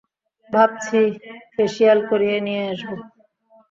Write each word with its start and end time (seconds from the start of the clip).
ভাবছি 0.49 0.99
ফেসিয়াল 1.53 1.99
করিয়ে 2.09 2.37
নিয়ে 2.45 2.63
আসবো! 2.71 2.95